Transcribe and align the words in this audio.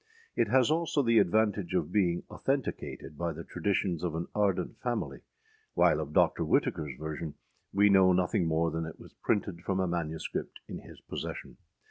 It 0.35 0.47
has 0.47 0.71
also 0.71 1.03
the 1.03 1.19
advantage 1.19 1.75
of 1.75 1.91
being 1.91 2.23
authenticated 2.27 3.19
by 3.19 3.33
the 3.33 3.43
traditions 3.43 4.03
of 4.03 4.15
an 4.15 4.25
ardent 4.33 4.79
family; 4.79 5.21
while 5.75 5.99
of 5.99 6.11
Dr. 6.11 6.43
Whitakerâs 6.43 6.97
version 6.97 7.35
we 7.71 7.87
know 7.87 8.11
nothing 8.11 8.47
more 8.47 8.71
than 8.71 8.81
that 8.85 8.95
it 8.95 8.99
was 8.99 9.13
âprinted 9.13 9.61
from 9.61 9.79
a 9.79 9.85
MS. 9.87 10.27
in 10.67 10.79
his 10.79 10.99
possession. 11.01 11.57